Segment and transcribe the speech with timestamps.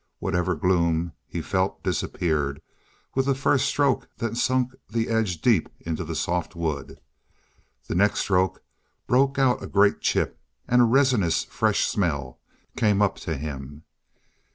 [0.17, 2.59] Whatever gloom he felt disappeared
[3.13, 6.99] with the first stroke that sunk the edge deep into the soft wood.
[7.87, 8.63] The next stroke
[9.05, 12.39] broke out a great chip, and a resinous, fresh smell
[12.75, 13.83] came up to him.